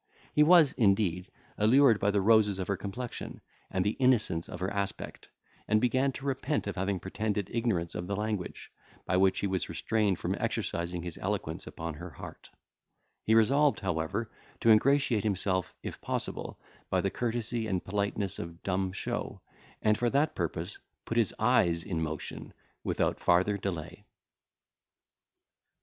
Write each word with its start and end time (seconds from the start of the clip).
He 0.33 0.41
was, 0.41 0.71
indeed, 0.71 1.29
allured 1.59 1.99
by 1.99 2.09
the 2.09 2.21
roses 2.21 2.57
of 2.57 2.67
her 2.69 2.75
complexion, 2.75 3.39
and 3.69 3.85
the 3.85 3.95
innocence 3.99 4.49
of 4.49 4.59
her 4.59 4.71
aspect, 4.73 5.29
and 5.67 5.79
began 5.79 6.11
to 6.13 6.25
repent 6.25 6.65
of 6.65 6.75
having 6.75 6.99
pretended 6.99 7.51
ignorance 7.53 7.93
of 7.93 8.07
the 8.07 8.15
language, 8.15 8.71
by 9.05 9.17
which 9.17 9.41
he 9.41 9.45
was 9.45 9.69
restrained 9.69 10.17
from 10.17 10.33
exercising 10.39 11.03
his 11.03 11.19
eloquence 11.19 11.67
upon 11.67 11.93
her 11.93 12.09
heart; 12.09 12.49
he 13.27 13.35
resolved, 13.35 13.81
however, 13.81 14.31
to 14.61 14.71
ingratiate 14.71 15.23
himself, 15.23 15.75
if 15.83 16.01
possible, 16.01 16.59
by 16.89 16.99
the 16.99 17.11
courtesy 17.11 17.67
and 17.67 17.85
politeness 17.85 18.39
of 18.39 18.63
dumb 18.63 18.91
show, 18.93 19.39
and 19.83 19.99
for 19.99 20.09
that 20.09 20.33
purpose 20.33 20.79
put 21.05 21.17
his 21.17 21.31
eyes 21.37 21.83
in 21.83 22.01
motion 22.01 22.55
without 22.83 23.19
farther 23.19 23.55
delay. 23.55 24.03